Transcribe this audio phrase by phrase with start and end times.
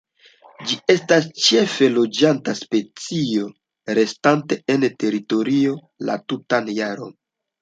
[0.69, 3.51] Ĝi estas ĉefe loĝanta specio,
[4.01, 5.77] restante en teritorio
[6.11, 7.15] la tutan jaron.